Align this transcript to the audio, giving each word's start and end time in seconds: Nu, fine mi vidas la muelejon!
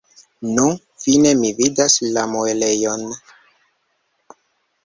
Nu, 0.53 0.63
fine 1.03 1.33
mi 1.41 1.51
vidas 1.59 1.99
la 2.17 2.23
muelejon! 2.33 3.05